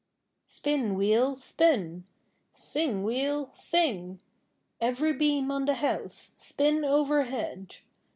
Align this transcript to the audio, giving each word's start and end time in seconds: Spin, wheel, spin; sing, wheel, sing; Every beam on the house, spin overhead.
Spin, 0.47 0.95
wheel, 0.95 1.35
spin; 1.35 2.05
sing, 2.51 3.03
wheel, 3.03 3.51
sing; 3.53 4.19
Every 4.79 5.13
beam 5.13 5.51
on 5.51 5.65
the 5.65 5.75
house, 5.75 6.33
spin 6.37 6.83
overhead. 6.83 7.75